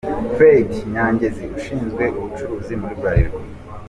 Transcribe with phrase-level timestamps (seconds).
[0.35, 3.41] Freddy Nyangezi ushinzwe ubucuruzi muri Bralirwa.